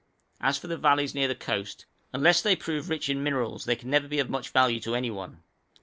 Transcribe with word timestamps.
As 0.39 0.57
for 0.57 0.65
the 0.65 0.77
valleys 0.77 1.13
near 1.13 1.27
the 1.27 1.35
coast, 1.35 1.85
unless 2.11 2.41
they 2.41 2.55
prove 2.55 2.89
rich 2.89 3.07
in 3.07 3.21
minerals 3.21 3.65
they 3.65 3.75
can 3.75 3.91
never 3.91 4.07
be 4.07 4.17
of 4.17 4.31
much 4.31 4.49
value 4.49 4.79
to 4.79 4.95
any 4.95 5.11
one. 5.11 5.43